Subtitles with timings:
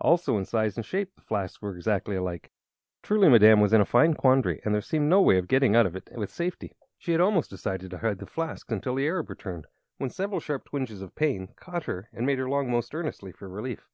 [0.00, 2.50] Also in size and shape the flasks were exactly alike.
[3.04, 5.86] Truly Madame was in a fine quandary, and there seemed no way of getting out
[5.86, 6.72] of it with safety.
[6.98, 9.68] She had almost decided to hide both flasks until the Arab returned,
[9.98, 13.48] when several sharp twinges of pain caught her and made her long most earnestly for
[13.48, 13.88] relief.